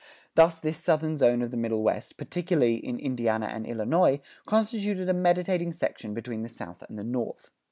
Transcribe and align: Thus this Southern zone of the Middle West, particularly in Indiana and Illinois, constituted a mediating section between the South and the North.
Thus 0.33 0.59
this 0.59 0.79
Southern 0.79 1.15
zone 1.15 1.43
of 1.43 1.51
the 1.51 1.57
Middle 1.57 1.83
West, 1.83 2.17
particularly 2.17 2.77
in 2.77 2.97
Indiana 2.97 3.45
and 3.53 3.67
Illinois, 3.67 4.19
constituted 4.47 5.07
a 5.07 5.13
mediating 5.13 5.71
section 5.71 6.15
between 6.15 6.41
the 6.41 6.49
South 6.49 6.81
and 6.89 6.97
the 6.97 7.03
North. 7.03 7.51